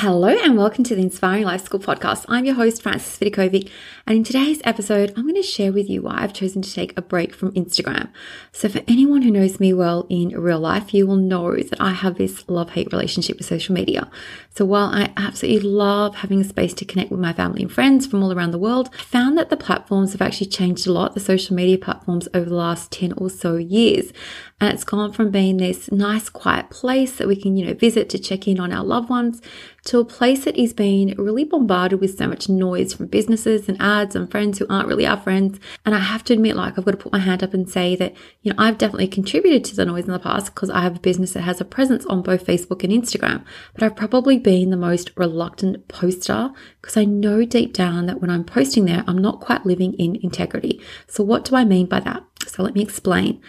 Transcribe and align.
Hello 0.00 0.28
and 0.28 0.58
welcome 0.58 0.84
to 0.84 0.94
the 0.94 1.00
Inspiring 1.00 1.44
Life 1.44 1.64
School 1.64 1.80
podcast. 1.80 2.26
I'm 2.28 2.44
your 2.44 2.54
host, 2.54 2.82
Frances 2.82 3.18
Vidakovic, 3.18 3.70
and 4.06 4.18
in 4.18 4.24
today's 4.24 4.60
episode, 4.62 5.10
I'm 5.16 5.22
going 5.22 5.36
to 5.36 5.42
share 5.42 5.72
with 5.72 5.88
you 5.88 6.02
why 6.02 6.18
I've 6.18 6.34
chosen 6.34 6.60
to 6.60 6.70
take 6.70 6.92
a 6.98 7.00
break 7.00 7.34
from 7.34 7.50
Instagram. 7.52 8.10
So, 8.52 8.68
for 8.68 8.82
anyone 8.86 9.22
who 9.22 9.30
knows 9.30 9.58
me 9.58 9.72
well 9.72 10.06
in 10.10 10.38
real 10.38 10.60
life, 10.60 10.92
you 10.92 11.06
will 11.06 11.16
know 11.16 11.56
that 11.56 11.80
I 11.80 11.92
have 11.92 12.18
this 12.18 12.46
love 12.46 12.72
hate 12.72 12.92
relationship 12.92 13.38
with 13.38 13.46
social 13.46 13.74
media. 13.74 14.10
So, 14.50 14.66
while 14.66 14.88
I 14.88 15.14
absolutely 15.16 15.66
love 15.66 16.16
having 16.16 16.42
a 16.42 16.44
space 16.44 16.74
to 16.74 16.84
connect 16.84 17.10
with 17.10 17.20
my 17.20 17.32
family 17.32 17.62
and 17.62 17.72
friends 17.72 18.06
from 18.06 18.22
all 18.22 18.34
around 18.34 18.50
the 18.50 18.58
world, 18.58 18.90
I 18.98 19.02
found 19.02 19.38
that 19.38 19.48
the 19.48 19.56
platforms 19.56 20.12
have 20.12 20.20
actually 20.20 20.48
changed 20.48 20.86
a 20.86 20.92
lot, 20.92 21.14
the 21.14 21.20
social 21.20 21.56
media 21.56 21.78
platforms 21.78 22.28
over 22.34 22.50
the 22.50 22.54
last 22.54 22.92
10 22.92 23.14
or 23.14 23.30
so 23.30 23.56
years. 23.56 24.12
And 24.60 24.72
it's 24.72 24.84
gone 24.84 25.12
from 25.12 25.30
being 25.30 25.56
this 25.56 25.90
nice, 25.90 26.28
quiet 26.28 26.70
place 26.70 27.16
that 27.16 27.28
we 27.28 27.36
can, 27.36 27.56
you 27.56 27.66
know, 27.66 27.74
visit 27.74 28.08
to 28.10 28.18
check 28.18 28.46
in 28.46 28.60
on 28.60 28.72
our 28.72 28.84
loved 28.84 29.10
ones 29.10 29.40
to 29.86 29.98
a 29.98 30.04
place 30.04 30.44
that 30.44 30.56
is 30.56 30.72
being 30.72 31.14
really 31.16 31.44
bombarded 31.44 32.00
with 32.00 32.18
so 32.18 32.26
much 32.26 32.48
noise 32.48 32.92
from 32.94 33.06
businesses 33.06 33.68
and 33.68 33.80
ads 33.80 34.14
and 34.14 34.30
friends 34.30 34.58
who 34.58 34.66
aren't 34.68 34.88
really 34.88 35.06
our 35.06 35.16
friends. 35.16 35.58
And 35.84 35.94
I 35.94 35.98
have 35.98 36.24
to 36.24 36.32
admit, 36.32 36.56
like, 36.56 36.78
I've 36.78 36.84
got 36.84 36.90
to 36.92 36.96
put 36.96 37.12
my 37.12 37.18
hand 37.18 37.42
up 37.42 37.54
and 37.54 37.68
say 37.68 37.96
that, 37.96 38.14
you 38.42 38.52
know, 38.52 38.56
I've 38.58 38.78
definitely 38.78 39.08
contributed 39.08 39.64
to 39.64 39.76
the 39.76 39.84
noise 39.84 40.04
in 40.04 40.12
the 40.12 40.18
past 40.18 40.54
because 40.54 40.70
I 40.70 40.82
have 40.82 40.96
a 40.96 41.00
business 41.00 41.32
that 41.32 41.42
has 41.42 41.60
a 41.60 41.64
presence 41.64 42.04
on 42.06 42.22
both 42.22 42.46
Facebook 42.46 42.82
and 42.84 42.92
Instagram. 42.92 43.44
But 43.74 43.84
I've 43.84 43.96
probably 43.96 44.38
been 44.38 44.70
the 44.70 44.76
most 44.76 45.10
reluctant 45.16 45.88
poster 45.88 46.50
because 46.80 46.96
I 46.96 47.04
know 47.04 47.44
deep 47.44 47.72
down 47.72 48.06
that 48.06 48.20
when 48.20 48.30
I'm 48.30 48.44
posting 48.44 48.84
there, 48.84 49.04
I'm 49.06 49.18
not 49.18 49.40
quite 49.40 49.66
living 49.66 49.94
in 49.94 50.16
integrity. 50.16 50.80
So, 51.06 51.22
what 51.22 51.44
do 51.44 51.56
I 51.56 51.64
mean 51.64 51.86
by 51.86 52.00
that? 52.00 52.24
So, 52.46 52.62
let 52.62 52.74
me 52.74 52.82
explain. 52.82 53.40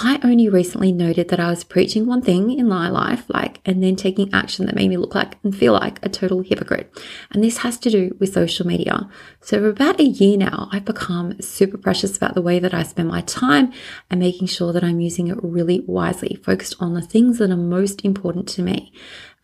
I 0.00 0.20
only 0.22 0.48
recently 0.48 0.92
noted 0.92 1.28
that 1.28 1.40
I 1.40 1.50
was 1.50 1.64
preaching 1.64 2.06
one 2.06 2.22
thing 2.22 2.56
in 2.56 2.68
my 2.68 2.88
life, 2.88 3.24
like, 3.28 3.60
and 3.64 3.82
then 3.82 3.96
taking 3.96 4.32
action 4.32 4.66
that 4.66 4.76
made 4.76 4.90
me 4.90 4.96
look 4.96 5.16
like 5.16 5.34
and 5.42 5.54
feel 5.54 5.72
like 5.72 5.98
a 6.04 6.08
total 6.08 6.40
hypocrite. 6.40 6.96
And 7.32 7.42
this 7.42 7.58
has 7.58 7.78
to 7.80 7.90
do 7.90 8.16
with 8.20 8.32
social 8.32 8.64
media. 8.64 9.08
So 9.40 9.58
for 9.58 9.68
about 9.68 9.98
a 9.98 10.04
year 10.04 10.36
now, 10.36 10.68
I've 10.70 10.84
become 10.84 11.40
super 11.42 11.76
precious 11.76 12.16
about 12.16 12.34
the 12.34 12.42
way 12.42 12.60
that 12.60 12.72
I 12.72 12.84
spend 12.84 13.08
my 13.08 13.22
time 13.22 13.72
and 14.08 14.20
making 14.20 14.46
sure 14.46 14.72
that 14.72 14.84
I'm 14.84 15.00
using 15.00 15.26
it 15.26 15.38
really 15.42 15.80
wisely, 15.80 16.38
focused 16.44 16.76
on 16.78 16.94
the 16.94 17.02
things 17.02 17.38
that 17.38 17.50
are 17.50 17.56
most 17.56 18.04
important 18.04 18.48
to 18.50 18.62
me. 18.62 18.92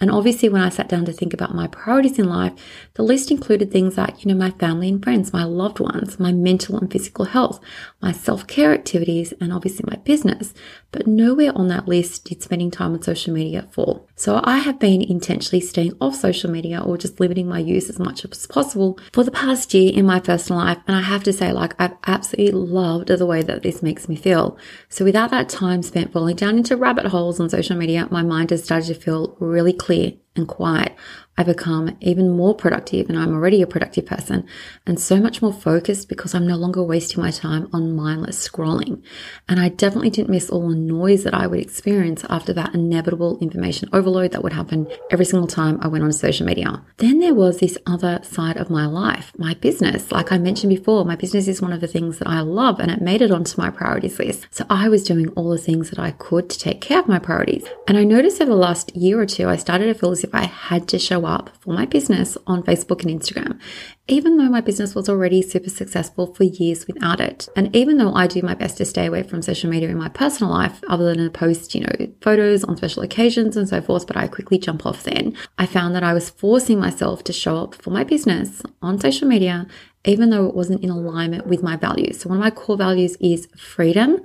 And 0.00 0.10
obviously, 0.10 0.48
when 0.48 0.60
I 0.60 0.70
sat 0.70 0.88
down 0.88 1.04
to 1.06 1.12
think 1.12 1.32
about 1.32 1.54
my 1.54 1.68
priorities 1.68 2.18
in 2.18 2.28
life, 2.28 2.52
the 2.94 3.02
list 3.02 3.30
included 3.30 3.70
things 3.70 3.96
like, 3.96 4.24
you 4.24 4.30
know, 4.30 4.36
my 4.36 4.50
family 4.50 4.88
and 4.88 5.02
friends, 5.02 5.32
my 5.32 5.44
loved 5.44 5.78
ones, 5.78 6.18
my 6.18 6.32
mental 6.32 6.76
and 6.76 6.90
physical 6.90 7.26
health, 7.26 7.60
my 8.02 8.10
self 8.10 8.46
care 8.46 8.74
activities, 8.74 9.32
and 9.40 9.52
obviously 9.52 9.84
my 9.88 9.96
business. 10.02 10.43
But 10.92 11.06
nowhere 11.06 11.52
on 11.56 11.68
that 11.68 11.88
list 11.88 12.24
did 12.24 12.42
spending 12.42 12.70
time 12.70 12.92
on 12.92 13.02
social 13.02 13.32
media 13.32 13.68
fall. 13.72 14.08
So 14.16 14.40
I 14.44 14.58
have 14.58 14.78
been 14.78 15.02
intentionally 15.02 15.60
staying 15.60 15.94
off 16.00 16.14
social 16.14 16.50
media 16.50 16.80
or 16.80 16.98
just 16.98 17.18
limiting 17.20 17.48
my 17.48 17.58
use 17.58 17.88
as 17.88 17.98
much 17.98 18.24
as 18.24 18.46
possible 18.46 18.98
for 19.12 19.24
the 19.24 19.30
past 19.30 19.74
year 19.74 19.92
in 19.92 20.06
my 20.06 20.20
personal 20.20 20.62
life. 20.62 20.78
And 20.86 20.96
I 20.96 21.02
have 21.02 21.24
to 21.24 21.32
say, 21.32 21.52
like, 21.52 21.74
I've 21.80 21.96
absolutely 22.06 22.52
loved 22.60 23.08
the 23.08 23.26
way 23.26 23.42
that 23.42 23.62
this 23.62 23.82
makes 23.82 24.08
me 24.08 24.16
feel. 24.16 24.58
So 24.88 25.04
without 25.04 25.30
that 25.30 25.48
time 25.48 25.82
spent 25.82 26.12
falling 26.12 26.36
down 26.36 26.58
into 26.58 26.76
rabbit 26.76 27.06
holes 27.06 27.40
on 27.40 27.50
social 27.50 27.76
media, 27.76 28.08
my 28.10 28.22
mind 28.22 28.50
has 28.50 28.64
started 28.64 28.94
to 28.94 29.00
feel 29.00 29.36
really 29.40 29.72
clear 29.72 30.12
and 30.36 30.48
quiet. 30.48 30.94
I 31.36 31.42
become 31.42 31.96
even 32.00 32.30
more 32.30 32.54
productive 32.54 33.08
and 33.08 33.18
I'm 33.18 33.34
already 33.34 33.60
a 33.60 33.66
productive 33.66 34.06
person 34.06 34.46
and 34.86 35.00
so 35.00 35.16
much 35.16 35.42
more 35.42 35.52
focused 35.52 36.08
because 36.08 36.34
I'm 36.34 36.46
no 36.46 36.56
longer 36.56 36.82
wasting 36.82 37.22
my 37.22 37.30
time 37.30 37.68
on 37.72 37.96
mindless 37.96 38.48
scrolling. 38.48 39.02
And 39.48 39.58
I 39.58 39.68
definitely 39.68 40.10
didn't 40.10 40.30
miss 40.30 40.48
all 40.48 40.68
the 40.68 40.76
noise 40.76 41.24
that 41.24 41.34
I 41.34 41.46
would 41.46 41.58
experience 41.58 42.24
after 42.30 42.52
that 42.52 42.74
inevitable 42.74 43.38
information 43.40 43.88
overload 43.92 44.30
that 44.32 44.42
would 44.44 44.52
happen 44.52 44.86
every 45.10 45.24
single 45.24 45.48
time 45.48 45.78
I 45.82 45.88
went 45.88 46.04
on 46.04 46.12
social 46.12 46.46
media. 46.46 46.82
Then 46.98 47.18
there 47.18 47.34
was 47.34 47.58
this 47.58 47.78
other 47.86 48.20
side 48.22 48.56
of 48.56 48.70
my 48.70 48.86
life, 48.86 49.32
my 49.36 49.54
business. 49.54 50.12
Like 50.12 50.30
I 50.30 50.38
mentioned 50.38 50.70
before, 50.70 51.04
my 51.04 51.16
business 51.16 51.48
is 51.48 51.60
one 51.60 51.72
of 51.72 51.80
the 51.80 51.88
things 51.88 52.18
that 52.18 52.28
I 52.28 52.40
love 52.40 52.78
and 52.78 52.90
it 52.90 53.00
made 53.00 53.22
it 53.22 53.32
onto 53.32 53.60
my 53.60 53.70
priorities 53.70 54.18
list. 54.18 54.46
So 54.52 54.64
I 54.70 54.88
was 54.88 55.02
doing 55.02 55.28
all 55.30 55.50
the 55.50 55.58
things 55.58 55.90
that 55.90 55.98
I 55.98 56.12
could 56.12 56.48
to 56.50 56.58
take 56.58 56.80
care 56.80 57.00
of 57.00 57.08
my 57.08 57.18
priorities. 57.18 57.66
And 57.88 57.98
I 57.98 58.04
noticed 58.04 58.40
over 58.40 58.50
the 58.50 58.56
last 58.56 58.94
year 58.94 59.20
or 59.20 59.26
two, 59.26 59.48
I 59.48 59.56
started 59.56 59.86
to 59.86 59.94
feel 59.94 60.12
as 60.12 60.22
if 60.22 60.32
I 60.32 60.44
had 60.44 60.86
to 60.88 60.98
show 60.98 61.23
up 61.26 61.50
for 61.60 61.72
my 61.72 61.86
business 61.86 62.36
on 62.46 62.62
Facebook 62.62 63.04
and 63.04 63.20
Instagram 63.20 63.60
even 64.06 64.36
though 64.36 64.50
my 64.50 64.60
business 64.60 64.94
was 64.94 65.08
already 65.08 65.40
super 65.40 65.70
successful 65.70 66.34
for 66.34 66.44
years 66.44 66.86
without 66.86 67.20
it. 67.20 67.48
And 67.56 67.74
even 67.74 67.96
though 67.96 68.12
I 68.12 68.26
do 68.26 68.42
my 68.42 68.54
best 68.54 68.76
to 68.78 68.84
stay 68.84 69.06
away 69.06 69.22
from 69.22 69.40
social 69.40 69.70
media 69.70 69.88
in 69.88 69.96
my 69.96 70.10
personal 70.10 70.52
life, 70.52 70.82
other 70.88 71.06
than 71.06 71.24
to 71.24 71.30
post, 71.30 71.74
you 71.74 71.80
know, 71.82 72.12
photos 72.20 72.64
on 72.64 72.76
special 72.76 73.02
occasions 73.02 73.56
and 73.56 73.66
so 73.66 73.80
forth, 73.80 74.06
but 74.06 74.16
I 74.16 74.28
quickly 74.28 74.58
jump 74.58 74.84
off 74.84 75.04
then, 75.04 75.34
I 75.56 75.64
found 75.64 75.94
that 75.94 76.02
I 76.02 76.12
was 76.12 76.28
forcing 76.28 76.78
myself 76.78 77.24
to 77.24 77.32
show 77.32 77.56
up 77.56 77.74
for 77.74 77.90
my 77.90 78.04
business 78.04 78.62
on 78.82 79.00
social 79.00 79.26
media 79.26 79.66
even 80.04 80.30
though 80.30 80.46
it 80.46 80.54
wasn't 80.54 80.82
in 80.82 80.90
alignment 80.90 81.46
with 81.46 81.62
my 81.62 81.76
values. 81.76 82.20
So, 82.20 82.28
one 82.28 82.38
of 82.38 82.44
my 82.44 82.50
core 82.50 82.76
values 82.76 83.16
is 83.20 83.48
freedom, 83.56 84.18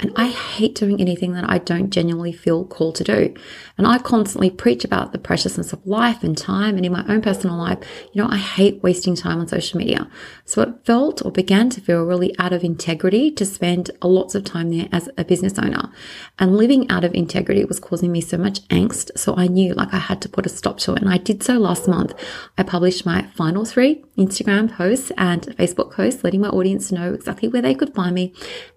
and 0.00 0.12
I 0.16 0.28
hate 0.28 0.74
doing 0.74 1.00
anything 1.00 1.32
that 1.34 1.48
I 1.48 1.58
don't 1.58 1.90
genuinely 1.90 2.32
feel 2.32 2.64
called 2.64 2.94
to 2.96 3.04
do. 3.04 3.34
And 3.76 3.86
I 3.86 3.98
constantly 3.98 4.50
preach 4.50 4.84
about 4.84 5.12
the 5.12 5.18
preciousness 5.18 5.72
of 5.72 5.86
life 5.86 6.22
and 6.22 6.36
time, 6.36 6.76
and 6.76 6.86
in 6.86 6.92
my 6.92 7.04
own 7.08 7.20
personal 7.20 7.56
life, 7.56 7.78
you 8.12 8.22
know, 8.22 8.28
I 8.28 8.38
hate 8.38 8.82
wasting 8.82 9.14
time 9.14 9.38
on 9.38 9.48
social 9.48 9.78
media. 9.78 10.08
So 10.46 10.62
it 10.62 10.84
felt 10.84 11.24
or 11.24 11.32
began 11.32 11.70
to 11.70 11.80
feel 11.80 12.04
really 12.04 12.34
out 12.38 12.52
of 12.52 12.62
integrity 12.62 13.32
to 13.32 13.44
spend 13.44 13.90
lots 14.02 14.36
of 14.36 14.44
time 14.44 14.70
there 14.70 14.88
as 14.92 15.10
a 15.18 15.24
business 15.24 15.58
owner. 15.58 15.90
And 16.38 16.56
living 16.56 16.88
out 16.88 17.04
of 17.04 17.12
integrity 17.14 17.64
was 17.64 17.80
causing 17.80 18.12
me 18.12 18.20
so 18.20 18.38
much 18.38 18.66
angst. 18.68 19.18
So 19.18 19.34
I 19.36 19.48
knew 19.48 19.74
like 19.74 19.92
I 19.92 19.98
had 19.98 20.22
to 20.22 20.28
put 20.28 20.46
a 20.46 20.48
stop 20.48 20.78
to 20.78 20.94
it. 20.94 21.02
And 21.02 21.10
I 21.10 21.18
did 21.18 21.42
so 21.42 21.54
last 21.54 21.88
month. 21.88 22.14
I 22.56 22.62
published 22.62 23.04
my 23.04 23.26
final 23.34 23.64
three 23.64 24.04
Instagram 24.16 24.72
posts 24.72 25.10
and 25.18 25.42
Facebook 25.56 25.92
posts, 25.92 26.22
letting 26.22 26.40
my 26.40 26.48
audience 26.48 26.92
know 26.92 27.12
exactly 27.12 27.48
where 27.48 27.62
they 27.62 27.74
could 27.74 27.92
find 27.94 28.14
me. 28.14 28.32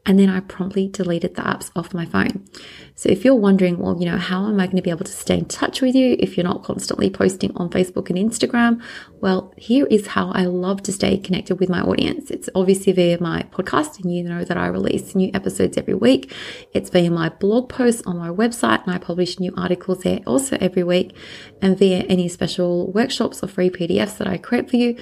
And 0.07 0.17
then 0.17 0.29
I 0.29 0.39
promptly 0.39 0.87
deleted 0.87 1.35
the 1.35 1.43
apps 1.43 1.69
off 1.75 1.93
my 1.93 2.05
phone. 2.05 2.47
So 2.95 3.09
if 3.09 3.23
you're 3.23 3.35
wondering, 3.35 3.77
well, 3.77 3.95
you 3.99 4.05
know, 4.05 4.17
how 4.17 4.47
am 4.47 4.59
I 4.59 4.65
going 4.65 4.75
to 4.75 4.81
be 4.81 4.89
able 4.89 5.05
to 5.05 5.11
stay 5.11 5.37
in 5.37 5.45
touch 5.45 5.81
with 5.81 5.95
you 5.95 6.17
if 6.19 6.35
you're 6.35 6.43
not 6.43 6.63
constantly 6.63 7.09
posting 7.09 7.55
on 7.55 7.69
Facebook 7.69 8.09
and 8.09 8.17
Instagram? 8.17 8.81
Well, 9.21 9.53
here 9.55 9.85
is 9.85 10.07
how 10.07 10.31
I 10.31 10.45
love 10.45 10.81
to 10.83 10.91
stay 10.91 11.17
connected 11.17 11.58
with 11.59 11.69
my 11.69 11.81
audience. 11.81 12.31
It's 12.31 12.49
obviously 12.55 12.93
via 12.93 13.21
my 13.21 13.43
podcast, 13.51 14.01
and 14.01 14.13
you 14.13 14.23
know 14.23 14.43
that 14.43 14.57
I 14.57 14.67
release 14.67 15.15
new 15.15 15.31
episodes 15.33 15.77
every 15.77 15.93
week. 15.93 16.33
It's 16.73 16.89
via 16.89 17.11
my 17.11 17.29
blog 17.29 17.69
posts 17.69 18.01
on 18.05 18.17
my 18.17 18.29
website, 18.29 18.83
and 18.85 18.93
I 18.93 18.97
publish 18.97 19.39
new 19.39 19.53
articles 19.57 20.03
there 20.03 20.19
also 20.25 20.57
every 20.59 20.83
week, 20.83 21.15
and 21.61 21.77
via 21.77 21.99
any 22.09 22.27
special 22.27 22.91
workshops 22.91 23.43
or 23.43 23.47
free 23.47 23.69
PDFs 23.69 24.17
that 24.17 24.27
I 24.27 24.37
create 24.37 24.69
for 24.69 24.77
you 24.77 24.95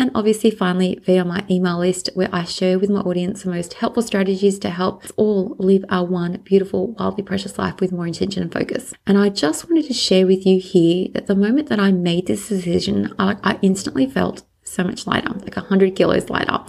and 0.00 0.10
obviously 0.14 0.50
finally 0.50 0.98
via 1.04 1.24
my 1.24 1.44
email 1.50 1.78
list 1.78 2.08
where 2.14 2.30
I 2.32 2.44
share 2.44 2.78
with 2.78 2.88
my 2.88 3.00
audience 3.00 3.42
the 3.42 3.50
most 3.50 3.74
helpful 3.74 4.02
strategies 4.02 4.58
to 4.60 4.70
help 4.70 5.04
us 5.04 5.12
all 5.16 5.56
live 5.58 5.84
our 5.90 6.06
one 6.06 6.40
beautiful, 6.42 6.92
wildly 6.92 7.22
precious 7.22 7.58
life 7.58 7.80
with 7.80 7.92
more 7.92 8.06
intention 8.06 8.42
and 8.42 8.52
focus. 8.52 8.94
And 9.06 9.18
I 9.18 9.28
just 9.28 9.68
wanted 9.68 9.86
to 9.88 9.94
share 9.94 10.26
with 10.26 10.46
you 10.46 10.58
here 10.58 11.08
that 11.12 11.26
the 11.26 11.34
moment 11.34 11.68
that 11.68 11.78
I 11.78 11.92
made 11.92 12.26
this 12.26 12.48
decision, 12.48 13.14
I, 13.18 13.36
I 13.44 13.58
instantly 13.60 14.06
felt 14.06 14.42
so 14.70 14.84
much 14.84 15.06
lighter, 15.06 15.30
like 15.30 15.56
100 15.56 15.96
kilos 15.96 16.30
lighter. 16.30 16.60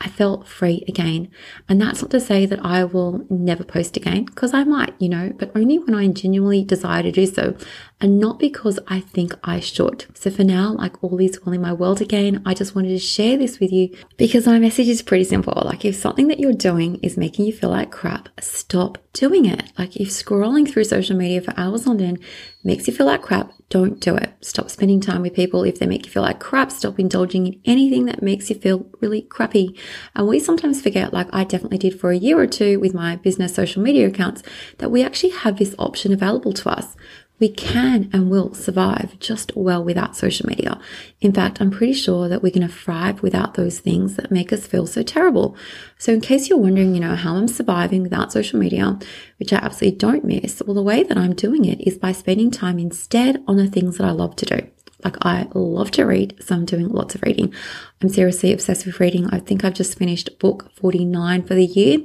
I 0.00 0.08
felt 0.08 0.46
free 0.46 0.84
again. 0.86 1.28
And 1.68 1.80
that's 1.80 2.02
not 2.02 2.12
to 2.12 2.20
say 2.20 2.46
that 2.46 2.64
I 2.64 2.84
will 2.84 3.26
never 3.28 3.64
post 3.64 3.96
again, 3.96 4.24
because 4.24 4.54
I 4.54 4.62
might, 4.62 4.94
you 5.00 5.08
know, 5.08 5.32
but 5.36 5.50
only 5.56 5.78
when 5.78 5.94
I 5.94 6.06
genuinely 6.08 6.62
desire 6.64 7.02
to 7.02 7.10
do 7.10 7.26
so 7.26 7.56
and 8.00 8.20
not 8.20 8.38
because 8.38 8.78
I 8.86 9.00
think 9.00 9.34
I 9.42 9.58
should. 9.58 10.06
So 10.14 10.30
for 10.30 10.44
now, 10.44 10.72
like 10.72 11.02
all 11.02 11.18
is 11.20 11.40
well 11.44 11.52
in 11.52 11.60
my 11.60 11.72
world 11.72 12.00
again, 12.00 12.42
I 12.46 12.54
just 12.54 12.76
wanted 12.76 12.90
to 12.90 12.98
share 12.98 13.36
this 13.36 13.58
with 13.58 13.72
you 13.72 13.96
because 14.16 14.46
my 14.46 14.60
message 14.60 14.88
is 14.88 15.02
pretty 15.02 15.24
simple. 15.24 15.60
Like 15.64 15.84
if 15.84 15.96
something 15.96 16.28
that 16.28 16.38
you're 16.38 16.52
doing 16.52 17.00
is 17.02 17.16
making 17.16 17.46
you 17.46 17.52
feel 17.52 17.70
like 17.70 17.90
crap, 17.90 18.28
stop 18.40 18.98
doing 19.12 19.46
it. 19.46 19.72
Like 19.76 19.96
if 19.96 20.08
scrolling 20.08 20.68
through 20.70 20.84
social 20.84 21.16
media 21.16 21.40
for 21.40 21.54
hours 21.56 21.88
on 21.88 22.00
end 22.00 22.22
makes 22.62 22.86
you 22.86 22.94
feel 22.94 23.06
like 23.06 23.22
crap, 23.22 23.50
don't 23.70 24.00
do 24.00 24.16
it. 24.16 24.32
Stop 24.40 24.70
spending 24.70 25.00
time 25.00 25.22
with 25.22 25.34
people 25.34 25.62
if 25.62 25.78
they 25.78 25.86
make 25.86 26.06
you 26.06 26.12
feel 26.12 26.22
like 26.22 26.40
crap. 26.40 26.72
Stop 26.72 26.98
indulging 26.98 27.46
in 27.46 27.60
anything 27.66 28.06
that 28.06 28.22
makes 28.22 28.48
you 28.48 28.56
feel 28.56 28.86
really 29.00 29.22
crappy. 29.22 29.78
And 30.14 30.26
we 30.26 30.40
sometimes 30.40 30.80
forget, 30.80 31.12
like 31.12 31.28
I 31.32 31.44
definitely 31.44 31.78
did 31.78 32.00
for 32.00 32.10
a 32.10 32.16
year 32.16 32.38
or 32.38 32.46
two 32.46 32.80
with 32.80 32.94
my 32.94 33.16
business 33.16 33.54
social 33.54 33.82
media 33.82 34.08
accounts, 34.08 34.42
that 34.78 34.90
we 34.90 35.04
actually 35.04 35.30
have 35.30 35.58
this 35.58 35.74
option 35.78 36.12
available 36.12 36.52
to 36.54 36.70
us 36.70 36.96
we 37.38 37.48
can 37.48 38.10
and 38.12 38.30
will 38.30 38.52
survive 38.54 39.18
just 39.20 39.54
well 39.56 39.82
without 39.82 40.16
social 40.16 40.46
media. 40.46 40.80
In 41.20 41.32
fact, 41.32 41.60
I'm 41.60 41.70
pretty 41.70 41.92
sure 41.92 42.28
that 42.28 42.42
we're 42.42 42.52
going 42.52 42.66
to 42.66 42.72
thrive 42.72 43.22
without 43.22 43.54
those 43.54 43.78
things 43.78 44.16
that 44.16 44.30
make 44.30 44.52
us 44.52 44.66
feel 44.66 44.86
so 44.86 45.02
terrible. 45.02 45.56
So 45.98 46.12
in 46.12 46.20
case 46.20 46.48
you're 46.48 46.58
wondering, 46.58 46.94
you 46.94 47.00
know, 47.00 47.16
how 47.16 47.36
I'm 47.36 47.48
surviving 47.48 48.02
without 48.02 48.32
social 48.32 48.58
media, 48.58 48.98
which 49.38 49.52
I 49.52 49.56
absolutely 49.56 49.98
don't 49.98 50.24
miss, 50.24 50.62
well, 50.66 50.74
the 50.74 50.82
way 50.82 51.02
that 51.02 51.18
I'm 51.18 51.34
doing 51.34 51.64
it 51.64 51.80
is 51.80 51.98
by 51.98 52.12
spending 52.12 52.50
time 52.50 52.78
instead 52.78 53.42
on 53.46 53.56
the 53.56 53.68
things 53.68 53.98
that 53.98 54.06
I 54.06 54.10
love 54.10 54.36
to 54.36 54.46
do. 54.46 54.68
Like 55.04 55.16
I 55.24 55.46
love 55.54 55.92
to 55.92 56.04
read, 56.04 56.36
so 56.40 56.56
I'm 56.56 56.64
doing 56.64 56.88
lots 56.88 57.14
of 57.14 57.22
reading. 57.22 57.54
I'm 58.00 58.08
seriously 58.08 58.52
obsessed 58.52 58.86
with 58.86 59.00
reading. 59.00 59.26
I 59.30 59.40
think 59.40 59.64
I've 59.64 59.74
just 59.74 59.98
finished 59.98 60.38
book 60.38 60.70
49 60.76 61.42
for 61.42 61.54
the 61.54 61.66
year. 61.66 61.98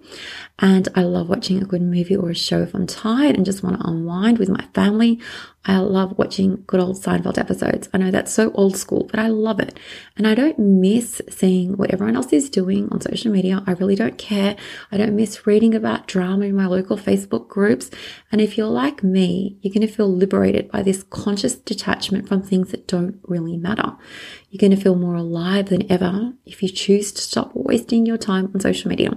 And 0.60 0.88
I 0.96 1.04
love 1.04 1.30
watching 1.30 1.62
a 1.62 1.66
good 1.66 1.82
movie 1.82 2.16
or 2.16 2.32
a 2.32 2.36
show 2.36 2.62
if 2.62 2.74
I'm 2.74 2.88
tired 2.88 3.36
and 3.36 3.46
just 3.46 3.64
want 3.64 3.80
to 3.80 3.88
unwind 3.88 4.40
with 4.40 4.50
my 4.50 4.66
family. 4.74 5.20
I 5.66 5.78
love 5.78 6.18
watching 6.18 6.64
good 6.68 6.82
old 6.82 6.98
Seinfeld 6.98 7.38
episodes. 7.38 7.88
I 7.94 7.98
know 7.98 8.12
that's 8.12 8.34
so 8.34 8.52
old 8.52 8.76
school, 8.76 9.08
but 9.10 9.20
I 9.20 9.28
love 9.28 9.62
it. 9.62 9.80
And 10.18 10.28
I 10.28 10.36
don't 10.36 10.60
miss 10.60 11.22
seeing 11.30 11.78
what 11.78 11.92
everyone 11.92 12.18
else 12.18 12.34
is 12.34 12.50
doing 12.50 12.90
on 12.92 13.00
social 13.00 13.32
media. 13.32 13.64
I 13.66 13.72
really 13.72 13.96
don't 13.96 14.18
care. 14.18 14.58
I 14.92 14.98
don't 14.98 15.16
miss 15.16 15.48
reading 15.48 15.74
about 15.74 16.08
drama 16.08 16.46
in 16.46 16.56
my 16.56 16.66
local 16.66 16.98
Facebook 16.98 17.48
groups. 17.48 17.90
And 18.32 18.42
if 18.42 18.58
you're 18.58 18.68
like 18.68 19.04
me, 19.04 19.58
you're 19.62 19.74
going 19.74 19.88
to 19.88 19.94
feel 19.94 20.14
liberated 20.14 20.70
by 20.70 20.82
this 20.82 21.04
conscious 21.04 21.56
detachment 21.56 22.28
from 22.28 22.42
things 22.42 22.72
that 22.72 22.88
don't 22.88 23.20
really 23.24 23.56
matter. 23.56 23.94
You're 24.50 24.60
going 24.60 24.78
to 24.78 24.84
feel 24.84 24.96
more 24.96 25.16
alive 25.16 25.70
than 25.70 25.83
ever 25.90 26.34
if 26.46 26.62
you 26.62 26.70
choose 26.70 27.12
to 27.12 27.22
stop 27.22 27.52
wasting 27.54 28.06
your 28.06 28.18
time 28.18 28.52
on 28.54 28.60
social 28.60 28.90
media. 28.90 29.12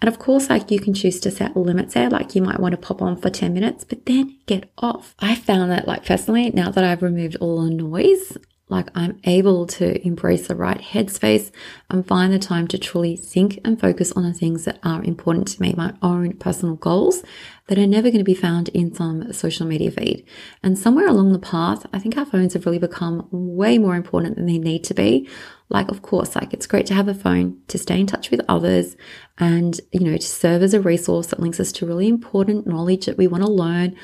And 0.00 0.08
of 0.08 0.18
course, 0.18 0.50
like 0.50 0.70
you 0.70 0.80
can 0.80 0.94
choose 0.94 1.20
to 1.20 1.30
set 1.30 1.56
limits 1.56 1.94
there, 1.94 2.10
like 2.10 2.34
you 2.34 2.42
might 2.42 2.60
want 2.60 2.72
to 2.72 2.80
pop 2.80 3.02
on 3.02 3.16
for 3.16 3.30
10 3.30 3.52
minutes, 3.52 3.84
but 3.84 4.06
then 4.06 4.38
get 4.46 4.70
off. 4.78 5.14
I 5.18 5.34
found 5.34 5.70
that 5.70 5.86
like 5.86 6.04
personally, 6.04 6.50
now 6.50 6.70
that 6.70 6.84
I've 6.84 7.02
removed 7.02 7.36
all 7.36 7.62
the 7.62 7.70
noise, 7.70 8.36
like 8.72 8.88
I'm 8.94 9.20
able 9.24 9.66
to 9.66 10.04
embrace 10.04 10.48
the 10.48 10.56
right 10.56 10.80
headspace 10.80 11.52
and 11.90 12.06
find 12.06 12.32
the 12.32 12.38
time 12.38 12.66
to 12.68 12.78
truly 12.78 13.16
think 13.16 13.60
and 13.64 13.80
focus 13.80 14.10
on 14.12 14.24
the 14.24 14.32
things 14.32 14.64
that 14.64 14.80
are 14.82 15.04
important 15.04 15.46
to 15.48 15.62
me, 15.62 15.74
my 15.76 15.94
own 16.02 16.32
personal 16.38 16.74
goals 16.76 17.22
that 17.68 17.78
are 17.78 17.86
never 17.86 18.08
going 18.08 18.18
to 18.18 18.24
be 18.24 18.34
found 18.34 18.68
in 18.70 18.92
some 18.94 19.32
social 19.32 19.66
media 19.66 19.90
feed. 19.90 20.26
And 20.62 20.76
somewhere 20.76 21.06
along 21.06 21.32
the 21.32 21.38
path, 21.38 21.86
I 21.92 21.98
think 21.98 22.16
our 22.16 22.26
phones 22.26 22.54
have 22.54 22.66
really 22.66 22.78
become 22.78 23.28
way 23.30 23.78
more 23.78 23.94
important 23.94 24.36
than 24.36 24.46
they 24.46 24.58
need 24.58 24.84
to 24.84 24.94
be. 24.94 25.28
Like, 25.68 25.90
of 25.90 26.02
course, 26.02 26.34
like 26.34 26.52
it's 26.52 26.66
great 26.66 26.86
to 26.86 26.94
have 26.94 27.08
a 27.08 27.14
phone 27.14 27.62
to 27.68 27.78
stay 27.78 28.00
in 28.00 28.06
touch 28.06 28.30
with 28.30 28.42
others 28.48 28.96
and, 29.38 29.80
you 29.90 30.00
know, 30.00 30.16
to 30.16 30.26
serve 30.26 30.62
as 30.62 30.74
a 30.74 30.80
resource 30.80 31.28
that 31.28 31.40
links 31.40 31.60
us 31.60 31.72
to 31.72 31.86
really 31.86 32.08
important 32.08 32.66
knowledge 32.66 33.06
that 33.06 33.16
we 33.16 33.26
want 33.26 33.44
to 33.44 33.50
learn 33.50 33.96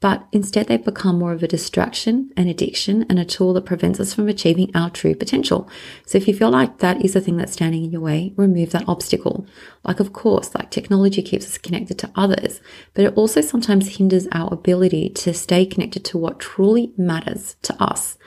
but 0.00 0.26
instead 0.30 0.66
they've 0.66 0.84
become 0.84 1.18
more 1.18 1.32
of 1.32 1.42
a 1.42 1.48
distraction, 1.48 2.30
an 2.36 2.48
addiction, 2.48 3.06
and 3.08 3.18
a 3.18 3.24
tool 3.24 3.54
that 3.54 3.64
prevents 3.64 3.98
us 3.98 4.12
from 4.12 4.28
achieving 4.28 4.70
our 4.74 4.90
true 4.90 5.14
potential. 5.14 5.68
So 6.04 6.18
if 6.18 6.28
you 6.28 6.34
feel 6.34 6.50
like 6.50 6.78
that 6.78 7.04
is 7.04 7.14
the 7.14 7.20
thing 7.20 7.36
that's 7.36 7.52
standing 7.52 7.84
in 7.84 7.92
your 7.92 8.02
way, 8.02 8.34
remove 8.36 8.72
that 8.72 8.88
obstacle. 8.88 9.46
Like, 9.84 10.00
of 10.00 10.12
course, 10.12 10.54
like 10.54 10.70
technology 10.70 11.22
keeps 11.22 11.46
us 11.46 11.58
connected 11.58 11.98
to 12.00 12.10
others, 12.14 12.60
but 12.92 13.04
it 13.04 13.14
also 13.16 13.40
sometimes 13.40 13.96
hinders 13.96 14.28
our 14.32 14.52
ability 14.52 15.10
to 15.10 15.32
stay 15.32 15.64
connected 15.64 16.04
to 16.06 16.18
what 16.18 16.40
truly 16.40 16.92
matters 16.98 17.56
to 17.62 17.82
us, 17.82 18.18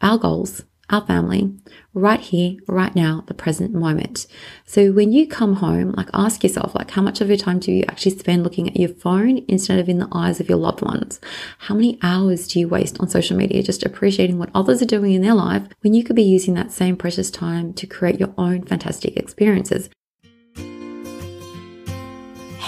our 0.00 0.16
goals, 0.16 0.64
our 0.90 1.04
family, 1.06 1.52
right 1.92 2.20
here, 2.20 2.56
right 2.66 2.94
now, 2.94 3.24
the 3.26 3.34
present 3.34 3.74
moment. 3.74 4.26
So 4.64 4.90
when 4.92 5.12
you 5.12 5.26
come 5.26 5.54
home, 5.54 5.92
like 5.92 6.08
ask 6.14 6.42
yourself, 6.42 6.74
like 6.74 6.90
how 6.90 7.02
much 7.02 7.20
of 7.20 7.28
your 7.28 7.36
time 7.36 7.58
do 7.58 7.72
you 7.72 7.84
actually 7.88 8.18
spend 8.18 8.42
looking 8.42 8.68
at 8.68 8.76
your 8.76 8.88
phone 8.88 9.44
instead 9.48 9.78
of 9.78 9.88
in 9.88 9.98
the 9.98 10.08
eyes 10.12 10.40
of 10.40 10.48
your 10.48 10.58
loved 10.58 10.82
ones? 10.82 11.20
How 11.58 11.74
many 11.74 11.98
hours 12.02 12.48
do 12.48 12.60
you 12.60 12.68
waste 12.68 12.98
on 13.00 13.08
social 13.08 13.36
media 13.36 13.62
just 13.62 13.84
appreciating 13.84 14.38
what 14.38 14.50
others 14.54 14.80
are 14.80 14.86
doing 14.86 15.12
in 15.12 15.22
their 15.22 15.34
life 15.34 15.62
when 15.80 15.94
you 15.94 16.04
could 16.04 16.16
be 16.16 16.22
using 16.22 16.54
that 16.54 16.72
same 16.72 16.96
precious 16.96 17.30
time 17.30 17.74
to 17.74 17.86
create 17.86 18.18
your 18.18 18.32
own 18.38 18.62
fantastic 18.62 19.16
experiences? 19.16 19.90